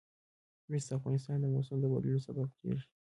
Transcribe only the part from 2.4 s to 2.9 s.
کېږي.